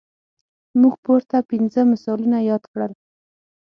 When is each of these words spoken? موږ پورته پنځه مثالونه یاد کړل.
موږ 0.79 0.93
پورته 1.03 1.37
پنځه 1.49 1.81
مثالونه 1.91 2.37
یاد 2.49 2.63
کړل. 2.71 2.91